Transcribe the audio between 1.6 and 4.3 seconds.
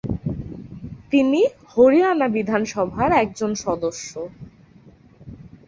হরিয়ানা বিধানসভার একজন সদস্য।